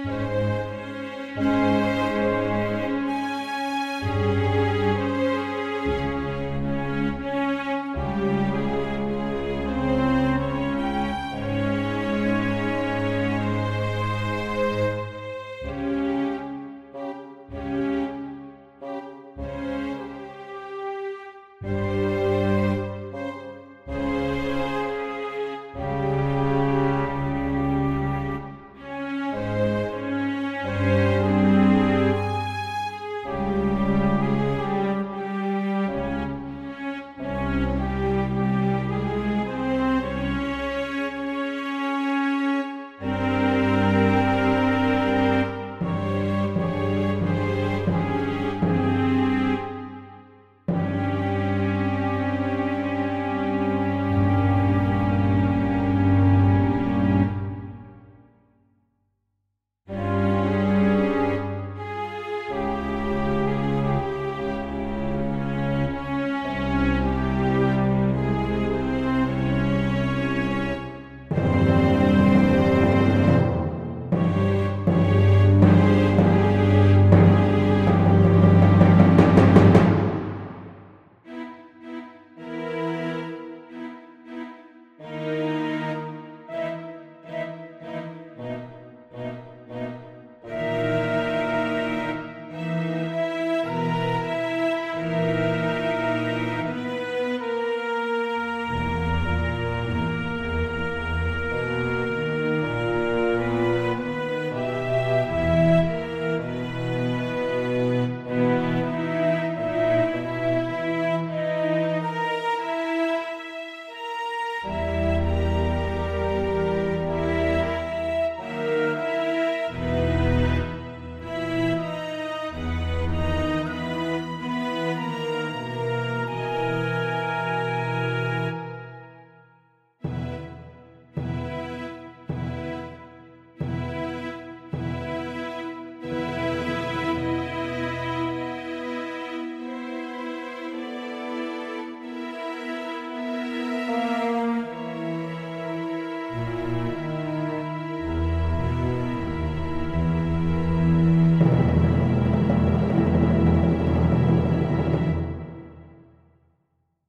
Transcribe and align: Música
Música 0.00 0.39